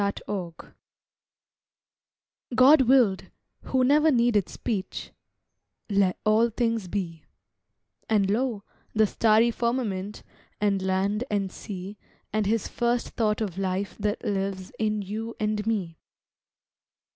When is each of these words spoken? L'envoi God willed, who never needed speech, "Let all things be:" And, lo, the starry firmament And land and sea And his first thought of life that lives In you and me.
L'envoi 0.01 0.71
God 2.55 2.81
willed, 2.87 3.29
who 3.65 3.83
never 3.83 4.09
needed 4.11 4.49
speech, 4.49 5.11
"Let 5.91 6.17
all 6.25 6.49
things 6.49 6.87
be:" 6.87 7.25
And, 8.09 8.27
lo, 8.31 8.63
the 8.95 9.05
starry 9.05 9.51
firmament 9.51 10.23
And 10.59 10.81
land 10.81 11.23
and 11.29 11.51
sea 11.51 11.99
And 12.33 12.47
his 12.47 12.67
first 12.67 13.09
thought 13.09 13.41
of 13.41 13.59
life 13.59 13.95
that 13.99 14.23
lives 14.25 14.71
In 14.79 15.03
you 15.03 15.35
and 15.39 15.63
me. 15.67 15.99